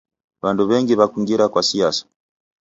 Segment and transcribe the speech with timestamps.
[0.43, 2.03] W'andu w'engi w'akungira kwa siasa.